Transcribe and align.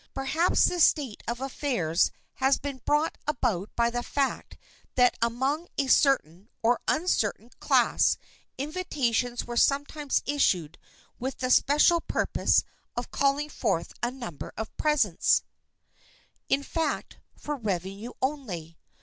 Perhaps 0.15 0.65
this 0.65 0.83
state 0.83 1.21
of 1.27 1.39
affairs 1.39 2.09
has 2.37 2.57
been 2.57 2.81
brought 2.85 3.19
about 3.27 3.69
by 3.75 3.91
the 3.91 4.01
fact 4.01 4.57
that 4.95 5.15
among 5.21 5.67
a 5.77 5.85
certain—or 5.85 6.79
uncertain—class, 6.87 8.17
invitations 8.57 9.45
were 9.45 9.55
sometimes 9.55 10.23
issued 10.25 10.79
with 11.19 11.37
the 11.37 11.51
special 11.51 12.01
purpose 12.01 12.63
of 12.97 13.11
calling 13.11 13.47
forth 13.49 13.93
a 14.01 14.09
number 14.09 14.51
of 14.57 14.75
presents,—in 14.75 16.63
fact, 16.63 17.19
for 17.37 17.55
revenue 17.55 18.09
only. 18.23 18.79